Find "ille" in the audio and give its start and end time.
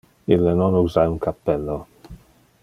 0.35-0.53